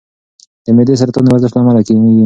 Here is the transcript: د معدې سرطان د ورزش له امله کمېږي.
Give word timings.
د 0.65 0.67
معدې 0.75 0.93
سرطان 1.01 1.23
د 1.23 1.27
ورزش 1.31 1.51
له 1.53 1.59
امله 1.61 1.81
کمېږي. 1.87 2.19